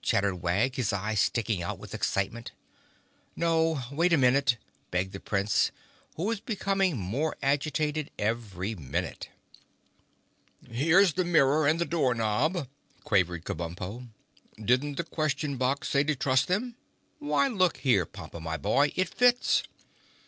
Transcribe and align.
chattered 0.00 0.36
Wag, 0.44 0.76
his 0.76 0.92
eyes 0.92 1.18
sticking 1.18 1.60
out 1.60 1.76
with 1.76 1.92
excitement. 1.92 2.52
"No! 3.34 3.80
Wait 3.90 4.12
a 4.12 4.16
minute," 4.16 4.56
begged 4.92 5.10
the 5.12 5.18
Prince, 5.18 5.72
who 6.14 6.22
was 6.22 6.38
becoming 6.38 6.96
more 6.96 7.34
agitated 7.42 8.08
every 8.16 8.76
minute. 8.76 9.28
"Here's 10.70 11.14
the 11.14 11.24
mirror 11.24 11.66
and 11.66 11.80
the 11.80 11.84
door 11.84 12.14
knob," 12.14 12.68
quavered 13.02 13.44
Kabumpo. 13.44 14.06
"Didn't 14.64 14.98
the 14.98 15.02
Question 15.04 15.56
Box 15.56 15.88
say 15.88 16.04
to 16.04 16.14
trust 16.14 16.46
them? 16.46 16.76
Why, 17.18 17.48
look 17.48 17.78
here, 17.78 18.06
Pompa, 18.06 18.38
my 18.40 18.56
boy, 18.56 18.92
it 18.94 19.08
fits!" 19.08 19.64